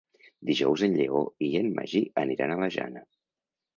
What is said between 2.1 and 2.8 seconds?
aniran a la